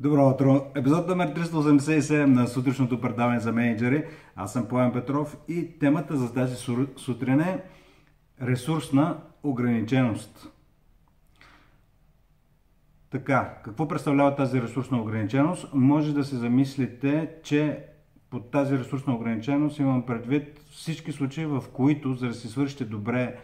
Добро 0.00 0.28
утро! 0.28 0.66
Епизод 0.74 1.08
номер 1.08 1.34
387 1.34 2.24
на 2.24 2.46
сутрешното 2.48 3.00
предаване 3.00 3.40
за 3.40 3.52
менеджери. 3.52 4.04
Аз 4.34 4.52
съм 4.52 4.68
Поян 4.68 4.92
Петров 4.92 5.36
и 5.48 5.78
темата 5.78 6.16
за 6.16 6.32
тази 6.32 6.56
сутрин 6.96 7.40
е 7.40 7.62
ресурсна 8.42 9.18
ограниченост. 9.42 10.52
Така, 13.10 13.58
какво 13.64 13.88
представлява 13.88 14.34
тази 14.34 14.62
ресурсна 14.62 15.00
ограниченост? 15.02 15.74
Може 15.74 16.14
да 16.14 16.24
се 16.24 16.36
замислите, 16.36 17.30
че 17.42 17.84
под 18.30 18.50
тази 18.50 18.78
ресурсна 18.78 19.14
ограниченост 19.14 19.78
имам 19.78 20.06
предвид 20.06 20.60
всички 20.70 21.12
случаи, 21.12 21.46
в 21.46 21.64
които, 21.72 22.14
за 22.14 22.28
да 22.28 22.34
си 22.34 22.48
свършите 22.48 22.84
добре 22.84 23.36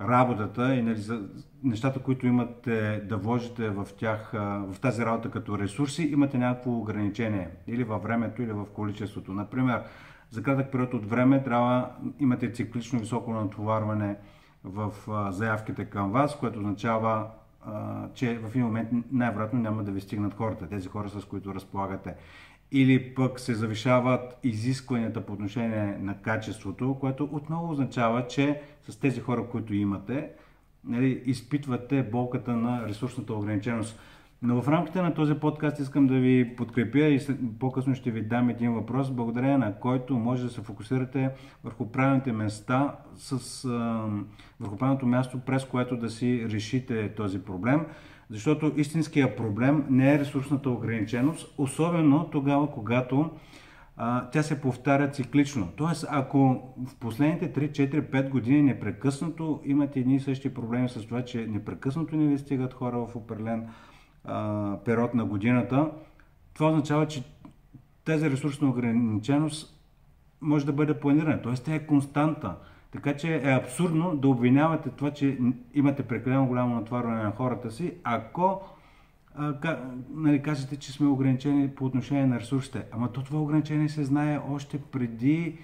работата 0.00 0.74
и 0.74 0.82
нали, 0.82 0.96
за 0.96 1.22
нещата, 1.62 2.00
които 2.00 2.26
имате 2.26 3.02
да 3.08 3.16
вложите 3.16 3.70
в 3.70 3.88
тях, 3.98 4.30
в 4.32 4.74
тази 4.80 5.04
работа 5.04 5.30
като 5.30 5.58
ресурси, 5.58 6.02
имате 6.02 6.38
някакво 6.38 6.70
ограничение 6.70 7.50
или 7.66 7.84
във 7.84 8.02
времето, 8.02 8.42
или 8.42 8.52
в 8.52 8.66
количеството. 8.74 9.32
Например, 9.32 9.82
за 10.30 10.42
кратък 10.42 10.72
период 10.72 10.94
от 10.94 11.06
време 11.06 11.42
трябва 11.42 11.90
имате 12.20 12.52
циклично 12.52 12.98
високо 12.98 13.32
натоварване 13.32 14.16
в 14.64 14.92
заявките 15.32 15.84
към 15.84 16.12
вас, 16.12 16.38
което 16.38 16.58
означава, 16.58 17.26
че 18.14 18.38
в 18.38 18.50
един 18.50 18.64
момент 18.64 18.88
най-вероятно 19.12 19.60
няма 19.60 19.84
да 19.84 19.92
ви 19.92 20.00
стигнат 20.00 20.34
хората, 20.34 20.68
тези 20.68 20.88
хора 20.88 21.08
с 21.08 21.24
които 21.24 21.54
разполагате 21.54 22.14
или 22.76 23.14
пък 23.14 23.40
се 23.40 23.54
завишават 23.54 24.38
изискванията 24.42 25.26
по 25.26 25.32
отношение 25.32 25.98
на 26.00 26.14
качеството, 26.14 26.96
което 27.00 27.28
отново 27.32 27.70
означава, 27.72 28.26
че 28.26 28.60
с 28.88 28.96
тези 28.96 29.20
хора, 29.20 29.46
които 29.50 29.74
имате, 29.74 30.30
нали, 30.84 31.22
изпитвате 31.26 32.02
болката 32.02 32.56
на 32.56 32.88
ресурсната 32.88 33.34
ограниченост. 33.34 34.00
Но 34.42 34.62
в 34.62 34.68
рамките 34.68 35.02
на 35.02 35.14
този 35.14 35.34
подкаст 35.34 35.78
искам 35.78 36.06
да 36.06 36.14
ви 36.14 36.56
подкрепя 36.56 36.98
и 36.98 37.20
по-късно 37.60 37.94
ще 37.94 38.10
ви 38.10 38.22
дам 38.22 38.48
един 38.48 38.72
въпрос, 38.72 39.10
благодарение 39.10 39.58
на 39.58 39.74
който 39.78 40.14
може 40.14 40.42
да 40.42 40.50
се 40.50 40.60
фокусирате 40.60 41.30
върху 41.64 41.92
правилните 41.92 42.32
места, 42.32 42.94
с, 43.16 43.62
върху 44.60 44.76
правилното 44.76 45.06
място, 45.06 45.40
през 45.46 45.64
което 45.64 45.96
да 45.96 46.10
си 46.10 46.46
решите 46.50 47.14
този 47.14 47.44
проблем. 47.44 47.86
Защото 48.30 48.72
истинския 48.76 49.36
проблем 49.36 49.86
не 49.90 50.14
е 50.14 50.18
ресурсната 50.18 50.70
ограниченост, 50.70 51.54
особено 51.58 52.30
тогава, 52.30 52.70
когато 52.70 53.30
а, 53.96 54.30
тя 54.30 54.42
се 54.42 54.60
повтаря 54.60 55.10
циклично. 55.10 55.68
Тоест, 55.76 56.06
ако 56.10 56.62
в 56.86 56.96
последните 56.96 57.52
3, 57.52 57.70
4, 57.70 58.10
5 58.10 58.28
години 58.28 58.62
непрекъснато 58.62 59.60
имате 59.64 60.00
едни 60.00 60.16
и 60.16 60.20
същи 60.20 60.54
проблеми 60.54 60.88
с 60.88 61.06
това, 61.06 61.24
че 61.24 61.46
непрекъснато 61.46 62.16
не 62.16 62.26
ви 62.26 62.38
стигат 62.38 62.74
хора 62.74 62.98
в 62.98 63.16
определен 63.16 63.68
а, 64.24 64.76
период 64.84 65.14
на 65.14 65.24
годината, 65.24 65.90
това 66.54 66.68
означава, 66.68 67.06
че 67.06 67.22
тази 68.04 68.30
ресурсна 68.30 68.68
ограниченост 68.68 69.80
може 70.40 70.66
да 70.66 70.72
бъде 70.72 71.00
планирана. 71.00 71.42
Тоест, 71.42 71.64
тя 71.64 71.74
е 71.74 71.86
константа. 71.86 72.56
Така 72.94 73.16
че 73.16 73.36
е 73.36 73.54
абсурдно 73.54 74.16
да 74.16 74.28
обвинявате 74.28 74.90
това, 74.90 75.10
че 75.10 75.38
имате 75.74 76.02
прекалено 76.02 76.46
голямо 76.46 76.74
натварване 76.74 77.22
на 77.22 77.30
хората 77.30 77.70
си, 77.70 77.94
ако 78.04 78.62
а, 79.34 79.60
ка, 79.60 79.80
нали, 80.14 80.42
кажете, 80.42 80.76
че 80.76 80.92
сме 80.92 81.06
ограничени 81.06 81.68
по 81.68 81.84
отношение 81.84 82.26
на 82.26 82.40
ресурсите. 82.40 82.84
Ама 82.92 83.12
то 83.12 83.22
това 83.22 83.40
ограничение 83.40 83.88
се 83.88 84.04
знае 84.04 84.40
още 84.50 84.78
преди 84.78 85.58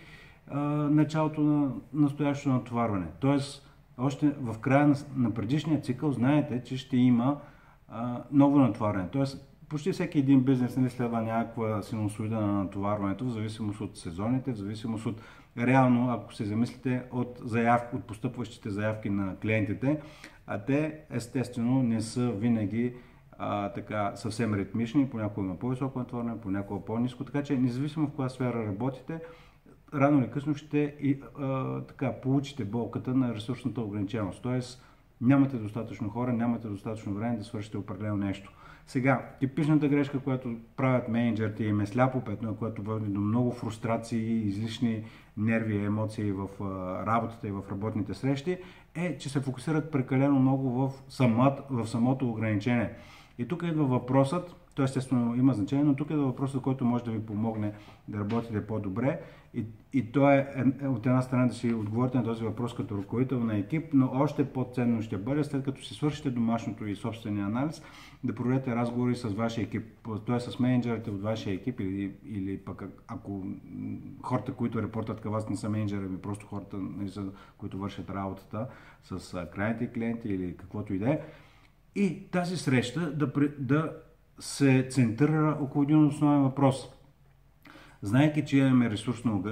а, 0.48 0.58
началото 0.90 1.40
на 1.40 1.70
настоящото 1.92 2.48
натоварване. 2.48 3.06
Тоест, 3.20 3.70
още 3.98 4.30
в 4.40 4.58
края 4.58 4.86
на, 4.86 4.96
на 5.16 5.34
предишния 5.34 5.80
цикъл 5.80 6.12
знаете, 6.12 6.62
че 6.64 6.76
ще 6.76 6.96
има 6.96 7.40
а, 7.88 8.22
ново 8.32 8.58
натварване. 8.58 9.08
Тоест, 9.12 9.50
почти 9.68 9.92
всеки 9.92 10.18
един 10.18 10.40
бизнес 10.40 10.76
не 10.76 10.90
следва 10.90 11.22
някаква 11.22 11.82
синусоида 11.82 12.40
на 12.40 12.52
натоварването, 12.52 13.24
в 13.24 13.30
зависимост 13.30 13.80
от 13.80 13.96
сезоните, 13.96 14.52
в 14.52 14.56
зависимост 14.56 15.06
от 15.06 15.20
реално, 15.58 16.10
ако 16.10 16.34
се 16.34 16.44
замислите, 16.44 17.02
от, 17.12 17.40
заявки, 17.44 17.96
от 17.96 18.04
постъпващите 18.04 18.70
заявки 18.70 19.10
на 19.10 19.36
клиентите, 19.36 20.00
а 20.46 20.58
те 20.58 21.00
естествено 21.10 21.82
не 21.82 22.00
са 22.00 22.30
винаги 22.30 22.94
а, 23.38 23.68
така 23.68 24.12
съвсем 24.16 24.54
ритмични, 24.54 25.10
понякога 25.10 25.46
има 25.46 25.58
по-високо 25.58 25.98
натворение, 25.98 26.40
понякога 26.42 26.84
по-низко, 26.84 27.24
така 27.24 27.42
че 27.42 27.58
независимо 27.58 28.06
в 28.06 28.12
коя 28.12 28.28
сфера 28.28 28.66
работите, 28.66 29.20
рано 29.94 30.18
или 30.18 30.30
късно 30.30 30.54
ще 30.54 30.78
и, 31.00 31.20
а, 31.38 31.80
така, 31.80 32.12
получите 32.12 32.64
болката 32.64 33.14
на 33.14 33.34
ресурсната 33.34 33.80
ограниченост. 33.80 34.42
Тоест, 34.42 34.82
нямате 35.20 35.56
достатъчно 35.56 36.08
хора, 36.08 36.32
нямате 36.32 36.68
достатъчно 36.68 37.14
време 37.14 37.36
да 37.36 37.44
свършите 37.44 37.78
определено 37.78 38.16
нещо. 38.16 38.52
Сега, 38.86 39.30
типичната 39.40 39.88
грешка, 39.88 40.20
която 40.20 40.56
правят 40.76 41.08
менеджерите 41.08 41.64
им 41.64 41.80
е 41.80 41.86
сляпо 41.86 42.20
петно, 42.20 42.56
което 42.56 42.82
води 42.82 43.06
до 43.06 43.20
много 43.20 43.50
фрустрации, 43.50 44.48
излишни 44.48 45.04
нерви 45.36 45.76
и 45.76 45.84
емоции 45.84 46.32
в 46.32 46.48
работата 47.06 47.48
и 47.48 47.50
в 47.50 47.62
работните 47.70 48.14
срещи, 48.14 48.58
е, 48.94 49.18
че 49.18 49.28
се 49.28 49.40
фокусират 49.40 49.92
прекалено 49.92 50.38
много 50.38 50.70
в, 50.70 50.92
самот, 51.08 51.60
в 51.70 51.86
самото 51.86 52.30
ограничение. 52.30 52.92
И 53.38 53.48
тук 53.48 53.62
идва 53.62 53.84
въпросът, 53.84 54.56
то 54.80 54.84
естествено 54.84 55.34
има 55.34 55.54
значение, 55.54 55.84
но 55.84 55.94
тук 55.94 56.10
идва 56.10 56.24
въпросът, 56.24 56.62
който 56.62 56.84
може 56.84 57.04
да 57.04 57.10
ви 57.10 57.26
помогне 57.26 57.72
да 58.08 58.18
работите 58.18 58.66
по-добре 58.66 59.20
и, 59.54 59.64
и 59.92 60.12
то 60.12 60.30
е, 60.30 60.64
е 60.82 60.88
от 60.88 61.06
една 61.06 61.22
страна 61.22 61.46
да 61.46 61.54
си 61.54 61.72
отговорите 61.72 62.18
на 62.18 62.24
този 62.24 62.44
въпрос 62.44 62.74
като 62.74 62.98
ръководител 62.98 63.44
на 63.44 63.56
екип, 63.56 63.84
но 63.92 64.10
още 64.14 64.44
по-ценно 64.44 65.02
ще 65.02 65.16
бъде 65.16 65.44
след 65.44 65.64
като 65.64 65.84
си 65.84 65.94
свършите 65.94 66.30
домашното 66.30 66.86
и 66.86 66.96
собствения 66.96 67.46
анализ, 67.46 67.82
да 68.24 68.34
проведете 68.34 68.76
разговори 68.76 69.14
с 69.16 69.28
вашия 69.28 69.64
екип, 69.64 69.84
т.е. 70.26 70.40
с 70.40 70.58
менеджерите 70.58 71.10
от 71.10 71.22
вашия 71.22 71.54
екип 71.54 71.80
или, 71.80 72.12
или 72.24 72.58
пък 72.58 72.84
ако 73.08 73.46
хората, 74.22 74.52
които 74.52 74.82
репортат 74.82 75.20
към 75.20 75.32
вас 75.32 75.48
не 75.48 75.56
са 75.56 75.68
менеджери, 75.68 76.04
ами 76.06 76.18
просто 76.18 76.46
хората, 76.46 76.76
нали, 76.76 77.10
които 77.58 77.78
вършат 77.78 78.10
работата 78.10 78.66
с 79.02 79.46
крайните 79.54 79.92
клиенти 79.92 80.28
или 80.28 80.56
каквото 80.56 80.94
и 80.94 80.98
да 80.98 81.10
е. 81.10 81.20
И 81.94 82.30
тази 82.30 82.56
среща 82.56 83.16
да, 83.16 83.32
да 83.58 83.92
се 84.40 84.88
центрира 84.90 85.58
около 85.60 85.82
един 85.82 86.06
основен 86.06 86.42
въпрос– 86.42 86.88
Знайки, 88.02 88.44
че 88.44 88.58
имаме 88.58 88.90
ресурсно, 88.90 89.44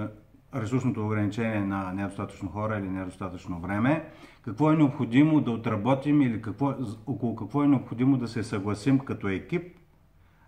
ресурсното 0.55 1.07
ограничение 1.07 1.61
на 1.61 1.93
недостатъчно 1.93 2.49
хора 2.49 2.79
или 2.79 2.89
недостатъчно 2.89 3.61
време, 3.61 4.11
какво 4.43 4.73
е 4.73 4.77
необходимо 4.77 5.41
да 5.41 5.51
отработим 5.51 6.23
или 6.23 6.43
какво, 6.43 6.75
около 7.07 7.37
какво 7.37 7.65
е 7.65 7.69
необходимо 7.69 8.17
да 8.17 8.29
се 8.29 8.43
съгласим 8.43 8.99
като 8.99 9.29
екип, 9.29 9.79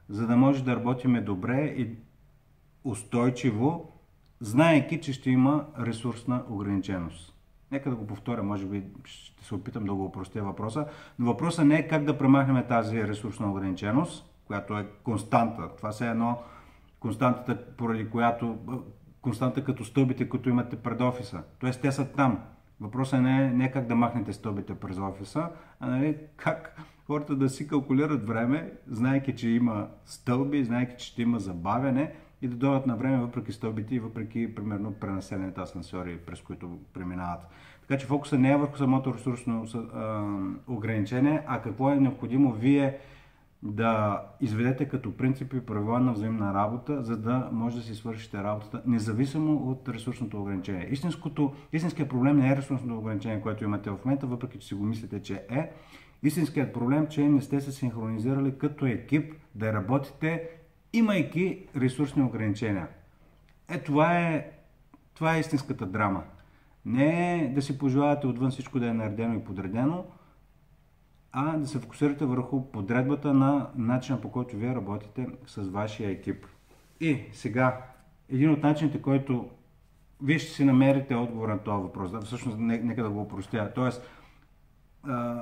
за 0.08 0.26
да 0.26 0.36
може 0.36 0.64
да 0.64 0.76
работиме 0.76 1.20
добре 1.20 1.74
и 1.76 1.96
устойчиво, 2.84 3.92
знаеки, 4.40 5.00
че 5.00 5.12
ще 5.12 5.30
има 5.30 5.66
ресурсна 5.80 6.44
ограниченост. 6.48 7.34
Нека 7.72 7.90
да 7.90 7.96
го 7.96 8.06
повторя, 8.06 8.42
може 8.42 8.66
би 8.66 8.84
ще 9.04 9.44
се 9.44 9.54
опитам 9.54 9.84
да 9.84 9.94
го 9.94 10.04
упростя 10.04 10.42
въпроса, 10.42 10.86
но 11.18 11.26
въпросът 11.26 11.66
не 11.66 11.78
е 11.78 11.88
как 11.88 12.04
да 12.04 12.18
премахнем 12.18 12.64
тази 12.68 13.08
ресурсна 13.08 13.50
ограниченост, 13.50 14.29
която 14.50 14.78
е 14.78 14.86
константа. 15.02 15.68
Това 15.76 15.92
се 15.92 16.06
е 16.06 16.10
едно 16.10 16.38
константата, 17.00 17.66
поради 17.76 18.10
която 18.10 18.58
константа 19.22 19.64
като 19.64 19.84
стълбите, 19.84 20.28
които 20.28 20.48
имате 20.48 20.76
пред 20.76 21.00
офиса. 21.00 21.42
Тоест 21.58 21.80
те 21.80 21.92
са 21.92 22.12
там. 22.12 22.38
Въпросът 22.80 23.22
не 23.22 23.44
е 23.44 23.50
не 23.50 23.72
как 23.72 23.86
да 23.86 23.94
махнете 23.94 24.32
стълбите 24.32 24.74
през 24.74 24.98
офиса, 24.98 25.48
а 25.80 25.90
нали, 25.90 26.16
как 26.36 26.80
хората 27.06 27.36
да 27.36 27.48
си 27.48 27.68
калкулират 27.68 28.26
време, 28.26 28.72
знайки, 28.86 29.36
че 29.36 29.48
има 29.48 29.88
стълби, 30.04 30.64
знайки, 30.64 30.94
че 30.98 31.06
ще 31.06 31.22
има 31.22 31.40
забавяне 31.40 32.12
и 32.42 32.48
да 32.48 32.56
дойдат 32.56 32.86
на 32.86 32.96
време 32.96 33.18
въпреки 33.18 33.52
стълбите 33.52 33.94
и 33.94 34.00
въпреки, 34.00 34.54
примерно, 34.54 34.92
пренаселените 34.92 35.60
асансьори, 35.60 36.18
през 36.18 36.40
които 36.40 36.78
преминават. 36.94 37.40
Така 37.80 37.98
че 37.98 38.06
фокусът 38.06 38.40
не 38.40 38.52
е 38.52 38.56
върху 38.56 38.76
самото 38.76 39.14
ресурсно 39.14 39.66
ограничение, 40.68 41.42
а 41.46 41.62
какво 41.62 41.90
е 41.90 41.96
необходимо 41.96 42.52
вие 42.52 42.98
да 43.62 44.22
изведете 44.40 44.88
като 44.88 45.16
принципи 45.16 45.56
и 45.56 45.60
правила 45.60 46.00
на 46.00 46.12
взаимна 46.12 46.54
работа, 46.54 47.02
за 47.02 47.16
да 47.16 47.48
може 47.52 47.76
да 47.76 47.82
си 47.82 47.94
свършите 47.94 48.42
работата, 48.42 48.82
независимо 48.86 49.70
от 49.70 49.88
ресурсното 49.88 50.40
ограничение. 50.40 50.88
Истинското, 50.90 51.54
истинският 51.72 52.08
проблем 52.08 52.36
не 52.36 52.52
е 52.52 52.56
ресурсното 52.56 52.98
ограничение, 52.98 53.40
което 53.40 53.64
имате 53.64 53.90
в 53.90 53.98
момента, 54.04 54.26
въпреки 54.26 54.58
че 54.58 54.68
си 54.68 54.74
го 54.74 54.84
мислите, 54.84 55.22
че 55.22 55.34
е. 55.50 55.72
Истинският 56.22 56.72
проблем, 56.72 57.06
че 57.06 57.28
не 57.28 57.40
сте 57.40 57.60
се 57.60 57.72
синхронизирали 57.72 58.58
като 58.58 58.86
екип 58.86 59.34
да 59.54 59.72
работите, 59.72 60.48
имайки 60.92 61.66
ресурсни 61.76 62.22
ограничения. 62.22 62.88
Е, 63.68 63.78
това 63.78 64.18
е, 64.18 64.50
това 65.14 65.36
е 65.36 65.40
истинската 65.40 65.86
драма. 65.86 66.22
Не 66.84 67.34
е 67.34 67.48
да 67.54 67.62
си 67.62 67.78
пожелавате 67.78 68.26
отвън 68.26 68.50
всичко 68.50 68.80
да 68.80 68.88
е 68.88 68.92
наредено 68.92 69.34
и 69.34 69.44
подредено, 69.44 70.04
а 71.32 71.56
да 71.56 71.66
се 71.66 71.78
фокусирате 71.78 72.24
върху 72.24 72.70
подредбата 72.70 73.34
на 73.34 73.70
начина 73.76 74.20
по 74.20 74.30
който 74.30 74.56
вие 74.56 74.74
работите 74.74 75.26
с 75.46 75.62
вашия 75.62 76.10
екип. 76.10 76.46
И 77.00 77.20
сега, 77.32 77.80
един 78.28 78.50
от 78.50 78.62
начините, 78.62 79.02
който 79.02 79.50
вие 80.22 80.38
ще 80.38 80.52
си 80.52 80.64
намерите 80.64 81.14
отговор 81.14 81.48
на 81.48 81.58
този 81.58 81.82
въпрос, 81.82 82.24
всъщност 82.24 82.58
нека 82.58 83.02
да 83.02 83.10
го 83.10 83.20
упростя. 83.20 83.72
Тоест, 83.74 84.02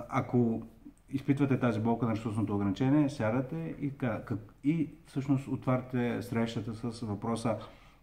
ако 0.09 0.63
изпитвате 1.11 1.61
тази 1.61 1.81
болка 1.81 2.07
на 2.07 2.13
ресурсното 2.13 2.55
ограничение, 2.55 3.09
сядате 3.09 3.75
и, 3.81 3.97
как, 3.97 4.33
и 4.65 4.91
всъщност 5.07 5.49
отваряте 5.49 6.23
срещата 6.23 6.75
с 6.75 7.01
въпроса 7.01 7.57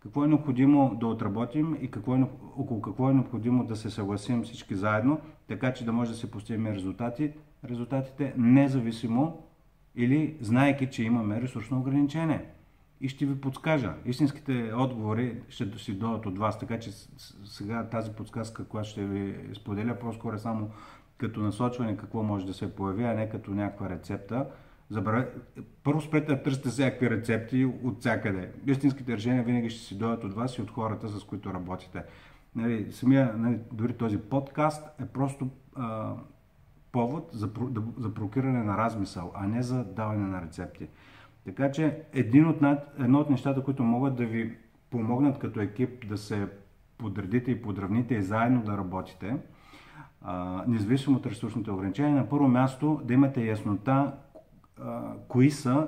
какво 0.05 0.25
е 0.25 0.27
необходимо 0.27 0.97
да 0.99 1.07
отработим 1.07 1.77
и 1.81 1.91
какво 1.91 2.15
е, 2.15 2.25
около 2.57 2.81
какво 2.81 3.09
е 3.09 3.13
необходимо 3.13 3.65
да 3.65 3.75
се 3.75 3.89
съгласим 3.89 4.43
всички 4.43 4.75
заедно, 4.75 5.19
така 5.47 5.73
че 5.73 5.85
да 5.85 5.93
може 5.93 6.11
да 6.11 6.17
се 6.17 6.31
постигнем 6.31 6.73
резултати. 6.73 7.31
Резултатите 7.69 8.33
независимо 8.37 9.43
или 9.95 10.37
знаеки, 10.41 10.89
че 10.89 11.03
имаме 11.03 11.41
ресурсно 11.41 11.79
ограничение. 11.79 12.45
И 13.01 13.09
ще 13.09 13.25
ви 13.25 13.41
подскажа. 13.41 13.93
Истинските 14.05 14.71
отговори 14.77 15.41
ще 15.49 15.77
си 15.77 15.93
дойдат 15.93 16.25
от 16.25 16.37
вас, 16.37 16.59
така 16.59 16.79
че 16.79 16.91
сега 17.45 17.89
тази 17.89 18.11
подсказка, 18.11 18.65
която 18.65 18.89
ще 18.89 19.05
ви 19.05 19.35
споделя, 19.55 19.99
по-скоро 19.99 20.35
е 20.35 20.39
само 20.39 20.69
като 21.17 21.39
насочване 21.39 21.97
какво 21.97 22.23
може 22.23 22.45
да 22.45 22.53
се 22.53 22.75
появи, 22.75 23.03
а 23.03 23.13
не 23.13 23.29
като 23.29 23.51
някаква 23.51 23.89
рецепта. 23.89 24.45
Забравя... 24.89 25.25
Първо 25.83 26.01
спрете 26.01 26.35
да 26.35 26.43
търсите 26.43 26.69
всякакви 26.69 27.09
рецепти 27.09 27.65
от 27.65 27.99
всякъде. 27.99 28.51
Истинските 28.67 29.13
решения 29.17 29.43
винаги 29.43 29.69
ще 29.69 29.85
си 29.85 29.97
дойдат 29.97 30.23
от 30.23 30.33
вас 30.33 30.57
и 30.57 30.61
от 30.61 30.71
хората, 30.71 31.09
с 31.09 31.23
които 31.23 31.53
работите. 31.53 32.03
Нали, 32.55 32.91
самия, 32.91 33.33
нали, 33.37 33.59
дори 33.71 33.93
този 33.93 34.17
подкаст 34.17 35.01
е 35.01 35.05
просто 35.05 35.49
а, 35.75 36.13
повод 36.91 37.29
за, 37.33 37.49
за 37.97 38.13
прокиране 38.13 38.63
на 38.63 38.77
размисъл, 38.77 39.31
а 39.35 39.47
не 39.47 39.63
за 39.63 39.83
даване 39.83 40.27
на 40.27 40.41
рецепти. 40.41 40.87
Така 41.45 41.71
че 41.71 42.01
един 42.13 42.47
от, 42.47 42.61
едно 42.99 43.19
от 43.19 43.29
нещата, 43.29 43.63
които 43.63 43.83
могат 43.83 44.15
да 44.15 44.25
ви 44.25 44.57
помогнат 44.89 45.39
като 45.39 45.61
екип 45.61 46.07
да 46.09 46.17
се 46.17 46.47
подредите 46.97 47.51
и 47.51 47.61
подравните 47.61 48.15
и 48.15 48.21
заедно 48.21 48.63
да 48.63 48.77
работите, 48.77 49.37
а, 50.21 50.63
независимо 50.67 51.17
от 51.17 51.25
ресурсните 51.25 51.71
ограничения, 51.71 52.15
на 52.15 52.29
първо 52.29 52.47
място 52.47 53.01
да 53.03 53.13
имате 53.13 53.45
яснота 53.45 54.13
кои 55.27 55.51
са 55.51 55.87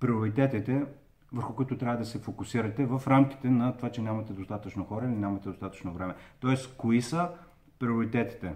приоритетите, 0.00 0.84
върху 1.32 1.54
които 1.54 1.78
трябва 1.78 1.98
да 1.98 2.04
се 2.04 2.18
фокусирате 2.18 2.86
в 2.86 3.02
рамките 3.06 3.50
на 3.50 3.76
това, 3.76 3.90
че 3.90 4.02
нямате 4.02 4.32
достатъчно 4.32 4.84
хора 4.84 5.04
или 5.04 5.14
нямате 5.14 5.48
достатъчно 5.48 5.92
време. 5.92 6.14
Тоест, 6.40 6.76
кои 6.76 7.02
са 7.02 7.28
приоритетите? 7.78 8.54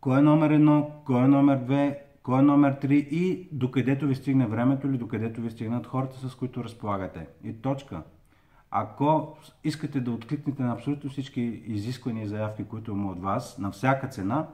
Кой 0.00 0.18
е 0.18 0.22
номер 0.22 0.50
едно, 0.50 0.90
кой 1.04 1.24
е 1.24 1.28
номер 1.28 1.56
две, 1.56 2.04
кой 2.22 2.38
е 2.38 2.42
номер 2.42 2.80
3 2.80 2.92
и 2.92 3.48
докъдето 3.52 4.06
ви 4.06 4.14
стигне 4.14 4.46
времето 4.46 4.86
или 4.86 4.98
докъдето 4.98 5.40
ви 5.40 5.50
стигнат 5.50 5.86
хората, 5.86 6.28
с 6.28 6.34
които 6.34 6.64
разполагате. 6.64 7.26
И 7.44 7.52
точка. 7.52 8.02
Ако 8.70 9.36
искате 9.64 10.00
да 10.00 10.10
откликнете 10.10 10.62
на 10.62 10.72
абсолютно 10.72 11.10
всички 11.10 11.40
изисквания 11.66 12.24
и 12.24 12.28
заявки, 12.28 12.64
които 12.64 12.90
има 12.90 13.10
от 13.10 13.22
вас, 13.22 13.58
на 13.58 13.70
всяка 13.70 14.08
цена, 14.08 14.48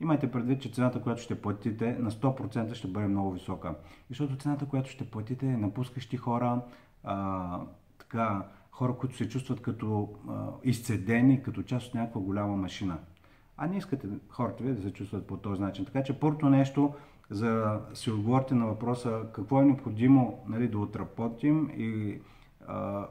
имайте 0.00 0.30
предвид, 0.30 0.62
че 0.62 0.72
цената, 0.72 1.02
която 1.02 1.22
ще 1.22 1.40
платите, 1.40 1.96
на 1.98 2.10
100% 2.10 2.74
ще 2.74 2.88
бъде 2.88 3.06
много 3.06 3.32
висока. 3.32 3.74
Защото 4.08 4.36
цената, 4.36 4.66
която 4.66 4.90
ще 4.90 5.10
платите 5.10 5.46
е 5.46 5.56
напускащи 5.56 6.16
хора, 6.16 6.60
а, 7.04 7.60
така, 7.98 8.42
хора, 8.70 8.96
които 8.96 9.16
се 9.16 9.28
чувстват 9.28 9.62
като 9.62 10.08
а, 10.28 10.46
изцедени, 10.64 11.42
като 11.42 11.62
част 11.62 11.88
от 11.88 11.94
някаква 11.94 12.20
голяма 12.20 12.56
машина 12.56 12.98
а 13.56 13.66
не 13.66 13.76
искате 13.76 14.08
хората 14.28 14.64
ви 14.64 14.74
да 14.74 14.82
се 14.82 14.92
чувстват 14.92 15.26
по 15.26 15.36
този 15.36 15.60
начин. 15.62 15.84
Така 15.84 16.02
че 16.02 16.20
първото 16.20 16.48
нещо, 16.48 16.94
за 17.30 17.46
да 17.46 17.80
си 17.94 18.10
отговорите 18.10 18.54
на 18.54 18.66
въпроса 18.66 19.22
какво 19.32 19.62
е 19.62 19.64
необходимо 19.64 20.44
нали, 20.48 20.68
да 20.68 20.78
отработим 20.78 21.70
и 21.76 22.20
а, 22.66 23.06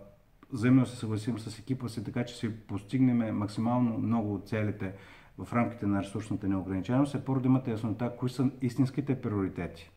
взаимно 0.53 0.85
се 0.85 0.95
съгласим 0.95 1.39
с 1.39 1.59
екипа 1.59 1.87
си, 1.87 2.03
така 2.03 2.25
че 2.25 2.35
си 2.35 2.57
постигнем 2.57 3.37
максимално 3.37 3.97
много 3.97 4.33
от 4.33 4.47
целите 4.47 4.93
в 5.37 5.53
рамките 5.53 5.85
на 5.85 6.03
ресурсната 6.03 6.47
неограниченост, 6.47 7.15
е 7.15 7.25
първо 7.25 7.41
да 7.41 7.47
имате 7.47 7.71
яснота 7.71 8.11
кои 8.17 8.29
са 8.29 8.49
истинските 8.61 9.21
приоритети. 9.21 9.91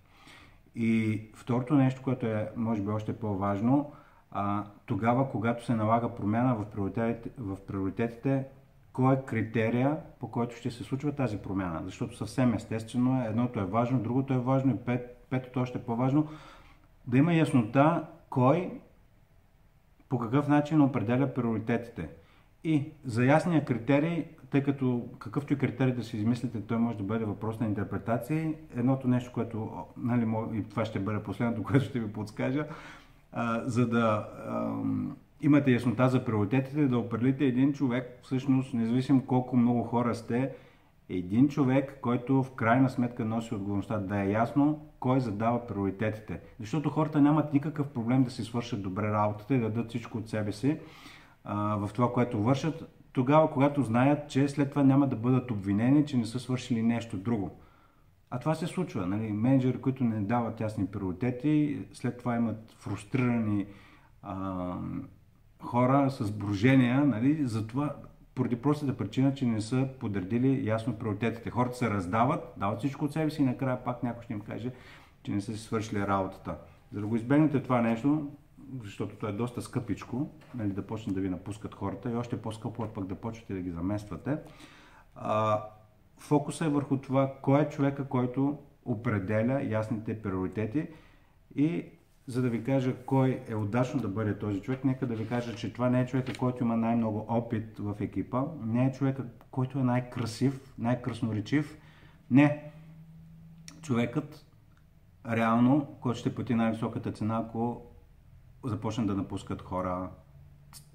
И 0.75 1.23
второто 1.35 1.75
нещо, 1.75 2.02
което 2.02 2.26
е, 2.26 2.50
може 2.56 2.82
би, 2.82 2.88
още 2.88 3.19
по-важно, 3.19 3.93
а, 4.31 4.64
тогава, 4.87 5.31
когато 5.31 5.64
се 5.64 5.75
налага 5.75 6.14
промяна 6.14 6.55
в 6.55 6.64
приоритетите, 6.64 7.31
в 7.38 7.56
приоритетите 7.67 8.46
кой 8.93 9.14
е 9.14 9.23
критерия, 9.23 9.96
по 10.20 10.31
който 10.31 10.56
ще 10.56 10.70
се 10.70 10.85
случва 10.85 11.12
тази 11.12 11.38
промяна. 11.38 11.82
Защото 11.84 12.17
съвсем 12.17 12.55
естествено 12.55 13.23
е, 13.23 13.26
едното 13.26 13.61
е 13.61 13.64
важно, 13.64 14.02
другото 14.02 14.34
е 14.34 14.38
важно 14.38 14.73
и 14.73 14.76
пет, 14.76 15.26
петото 15.31 15.61
още 15.61 15.79
е 15.79 15.82
по-важно. 15.82 16.29
Да 17.06 17.19
има 17.19 17.34
яснота 17.34 18.06
кой 18.31 18.81
по 20.08 20.19
какъв 20.19 20.49
начин 20.49 20.81
определя 20.81 21.34
приоритетите. 21.34 22.08
И 22.64 22.93
за 23.05 23.25
ясния 23.25 23.64
критерий, 23.64 24.25
тъй 24.50 24.62
като 24.62 25.08
какъвто 25.18 25.52
и 25.52 25.58
критерий 25.58 25.94
да 25.94 26.04
си 26.04 26.16
измислите, 26.16 26.60
той 26.60 26.78
може 26.78 26.98
да 26.98 27.04
бъде 27.04 27.24
въпрос 27.24 27.60
на 27.60 27.66
интерпретация. 27.66 28.54
Едното 28.76 29.08
нещо, 29.08 29.32
което, 29.34 29.70
нали, 29.96 30.26
и 30.52 30.64
това 30.64 30.84
ще 30.84 30.98
бъде 30.98 31.22
последното, 31.22 31.62
което 31.68 31.84
ще 31.84 32.00
ви 32.00 32.12
подскажа, 32.12 32.66
а, 33.32 33.62
за 33.64 33.88
да 33.88 34.28
а, 34.46 34.72
имате 35.42 35.70
яснота 35.70 36.08
за 36.08 36.24
приоритетите, 36.24 36.86
да 36.86 36.98
определите 36.98 37.44
един 37.44 37.72
човек, 37.72 38.18
всъщност, 38.22 38.74
независимо 38.74 39.26
колко 39.26 39.56
много 39.56 39.82
хора 39.82 40.14
сте, 40.14 40.50
един 41.08 41.48
човек, 41.48 41.98
който 42.00 42.42
в 42.42 42.54
крайна 42.54 42.90
сметка 42.90 43.24
носи 43.24 43.54
отговорността 43.54 43.98
да 43.98 44.20
е 44.20 44.30
ясно 44.30 44.86
кой 45.00 45.20
задава 45.20 45.66
приоритетите. 45.66 46.40
Защото 46.60 46.90
хората 46.90 47.20
нямат 47.20 47.52
никакъв 47.52 47.88
проблем 47.88 48.24
да 48.24 48.30
си 48.30 48.44
свършат 48.44 48.82
добре 48.82 49.12
работата 49.12 49.54
и 49.54 49.58
да 49.58 49.70
дадат 49.70 49.88
всичко 49.88 50.18
от 50.18 50.28
себе 50.28 50.52
си 50.52 50.78
а, 51.44 51.76
в 51.76 51.90
това, 51.94 52.12
което 52.12 52.42
вършат, 52.42 52.97
тогава, 53.12 53.50
когато 53.50 53.82
знаят, 53.82 54.31
че 54.31 54.49
след 54.49 54.70
това 54.70 54.82
няма 54.82 55.08
да 55.08 55.16
бъдат 55.16 55.50
обвинени, 55.50 56.06
че 56.06 56.16
не 56.16 56.26
са 56.26 56.38
свършили 56.38 56.82
нещо 56.82 57.16
друго. 57.16 57.50
А 58.31 58.38
това 58.38 58.55
се 58.55 58.66
случва. 58.66 59.06
Нали? 59.06 59.32
Менеджери, 59.32 59.81
които 59.81 60.05
не 60.05 60.20
дават 60.20 60.60
ясни 60.60 60.87
приоритети, 60.87 61.87
след 61.93 62.19
това 62.19 62.37
имат 62.37 62.75
фрустрирани 62.78 63.66
а, 64.22 64.75
хора 65.62 66.10
с 66.10 66.31
брожения, 66.32 67.05
нали, 67.05 67.46
за 67.46 67.66
това, 67.66 67.96
поради 68.34 68.56
простата 68.56 68.96
причина, 68.96 69.34
че 69.34 69.46
не 69.46 69.60
са 69.60 69.88
подредили 70.00 70.66
ясно 70.66 70.99
приоритетите. 70.99 71.50
Хората 71.50 71.76
се 71.76 71.90
раздават, 71.90 72.55
дават 72.56 72.78
всичко 72.78 73.05
от 73.05 73.12
себе 73.12 73.31
си 73.31 73.43
и 73.43 73.44
накрая 73.44 73.84
пак 73.84 74.02
някой 74.02 74.25
ще 74.25 74.32
им 74.32 74.40
каже, 74.40 74.72
че 75.22 75.32
не 75.32 75.40
са 75.40 75.52
си 75.52 75.58
свършили 75.58 76.06
работата. 76.06 76.56
За 76.93 77.00
да 77.00 77.06
го 77.06 77.16
избегнете 77.16 77.62
това 77.62 77.81
нещо, 77.81 78.31
защото 78.82 79.17
то 79.17 79.29
е 79.29 79.32
доста 79.32 79.62
скъпичко, 79.62 80.31
нали, 80.55 80.73
да 80.73 80.87
почнат 80.87 81.15
да 81.15 81.20
ви 81.20 81.29
напускат 81.29 81.75
хората 81.75 82.11
и 82.11 82.17
още 82.17 82.43
по-скъпо 82.43 82.85
е 82.85 82.88
пък 82.88 83.06
да 83.06 83.15
почвате 83.15 83.55
да 83.55 83.61
ги 83.61 83.70
замествате. 83.70 84.38
А, 85.15 85.62
фокуса 86.19 86.67
е 86.67 86.69
върху 86.69 86.97
това, 86.97 87.35
кой 87.43 87.62
е 87.62 87.69
човека, 87.69 88.09
който 88.09 88.59
определя 88.85 89.62
ясните 89.62 90.23
приоритети 90.23 90.87
и 91.55 91.85
за 92.26 92.43
да 92.43 92.50
ви 92.50 92.65
кажа 92.65 92.96
кой 93.06 93.43
е 93.48 93.55
удачно 93.55 94.01
да 94.01 94.08
бъде 94.08 94.39
този 94.39 94.60
човек, 94.60 94.84
нека 94.84 95.06
да 95.06 95.15
ви 95.15 95.29
кажа, 95.29 95.56
че 95.56 95.72
това 95.72 95.91
не 95.91 96.01
е 96.01 96.06
човека, 96.06 96.32
който 96.39 96.65
има 96.65 96.77
най-много 96.77 97.27
опит 97.29 97.79
в 97.79 97.96
екипа, 98.01 98.44
не 98.65 98.87
е 98.87 98.93
човека, 98.93 99.25
който 99.51 99.79
е 99.79 99.82
най-красив, 99.82 100.75
най-красноречив. 100.79 101.79
Не. 102.31 102.72
Човекът, 103.82 104.46
реално, 105.31 105.96
който 106.01 106.19
ще 106.19 106.34
плати 106.34 106.55
най-високата 106.55 107.13
цена, 107.13 107.44
ако 107.48 107.87
започне 108.65 109.06
да 109.06 109.15
напускат 109.15 109.62
хора. 109.62 110.10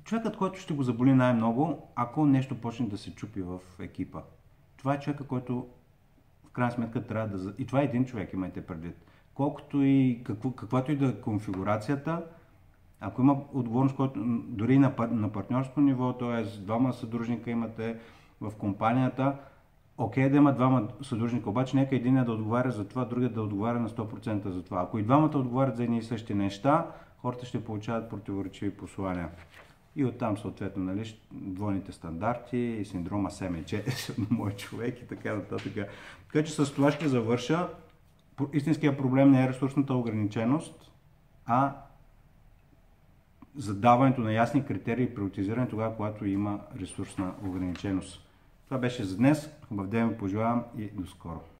Човекът, 0.03 0.37
който 0.37 0.59
ще 0.59 0.73
го 0.73 0.83
заболи 0.83 1.13
най-много, 1.13 1.91
ако 1.95 2.25
нещо 2.25 2.61
почне 2.61 2.87
да 2.87 2.97
се 2.97 3.15
чупи 3.15 3.41
в 3.41 3.59
екипа. 3.79 4.21
Това 4.77 4.93
е 4.93 4.99
човека, 4.99 5.27
който 5.27 5.67
в 6.45 6.49
крайна 6.49 6.71
сметка 6.71 7.07
трябва 7.07 7.37
да... 7.37 7.53
И 7.57 7.65
това 7.65 7.81
е 7.81 7.85
един 7.85 8.05
човек, 8.05 8.33
имайте 8.33 8.65
предвид 8.65 8.95
колкото 9.33 9.83
и 9.83 10.21
какво, 10.25 10.51
каквато 10.51 10.91
и 10.91 10.95
да 10.95 11.05
е 11.05 11.21
конфигурацията, 11.21 12.23
ако 12.99 13.21
има 13.21 13.37
отговорност, 13.53 13.95
който 13.95 14.19
дори 14.47 14.79
на, 14.79 14.93
на 15.11 15.31
партньорско 15.31 15.81
ниво, 15.81 16.13
т.е. 16.13 16.61
двама 16.61 16.93
съдружника 16.93 17.51
имате 17.51 17.99
в 18.41 18.51
компанията, 18.57 19.35
окей 19.97 20.25
okay, 20.25 20.31
да 20.31 20.37
има 20.37 20.53
двама 20.53 20.87
съдружника, 21.01 21.49
обаче 21.49 21.77
нека 21.77 21.95
един 21.95 22.23
да 22.23 22.31
отговаря 22.31 22.71
за 22.71 22.87
това, 22.87 23.05
другия 23.05 23.29
да 23.29 23.41
отговаря 23.41 23.79
на 23.79 23.89
100% 23.89 24.49
за 24.49 24.63
това. 24.63 24.81
Ако 24.81 24.99
и 24.99 25.03
двамата 25.03 25.37
отговарят 25.37 25.77
за 25.77 25.83
едни 25.83 25.97
и 25.97 26.03
същи 26.03 26.33
неща, 26.33 26.87
хората 27.23 27.45
ще 27.45 27.63
получават 27.63 28.09
противоречиви 28.09 28.77
послания. 28.77 29.29
И 29.95 30.05
оттам 30.05 30.37
съответно 30.37 30.83
нали, 30.83 31.17
двойните 31.31 31.91
стандарти 31.91 32.57
и 32.57 32.85
синдрома 32.85 33.31
СМЧ, 33.31 33.75
мой 34.29 34.51
човек 34.51 35.01
и 35.01 35.07
така 35.07 35.35
нататък. 35.35 35.73
Така 36.27 36.45
че 36.45 36.53
с 36.53 36.73
това 36.73 36.91
ще 36.91 37.07
завърша 37.07 37.69
истинският 38.53 38.97
проблем 38.97 39.31
не 39.31 39.43
е 39.43 39.49
ресурсната 39.49 39.93
ограниченост, 39.93 40.91
а 41.45 41.75
задаването 43.55 44.21
на 44.21 44.33
ясни 44.33 44.65
критерии 44.65 45.03
и 45.03 45.15
приоритизиране 45.15 45.69
тогава, 45.69 45.95
когато 45.95 46.25
има 46.25 46.59
ресурсна 46.79 47.33
ограниченост. 47.45 48.27
Това 48.65 48.77
беше 48.77 49.03
за 49.03 49.17
днес. 49.17 49.49
Хубав 49.67 49.87
ден 49.87 50.09
ви 50.09 50.17
пожелавам 50.17 50.63
и 50.77 50.85
до 50.85 51.07
скоро. 51.07 51.43